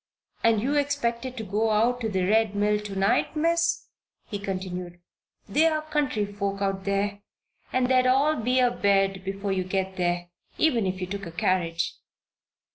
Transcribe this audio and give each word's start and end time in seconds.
"And 0.43 0.59
you 0.63 0.73
expected 0.73 1.37
to 1.37 1.43
go 1.43 1.69
out 1.69 2.01
to 2.01 2.09
the 2.09 2.23
Red 2.25 2.55
Mill 2.55 2.79
to 2.79 2.95
night, 2.95 3.35
Miss?" 3.35 3.85
he 4.25 4.39
continued. 4.39 4.99
"They're 5.47 5.79
country 5.83 6.25
folk 6.25 6.59
out 6.59 6.85
there 6.85 7.19
and 7.71 7.87
they'd 7.87 8.07
all 8.07 8.35
be 8.35 8.57
abed 8.57 9.23
before 9.23 9.51
you 9.51 9.61
could 9.61 9.69
get 9.71 9.97
there, 9.97 10.31
even 10.57 10.87
if 10.87 11.01
you 11.01 11.05
took 11.05 11.27
a 11.27 11.31
carriage." 11.31 11.97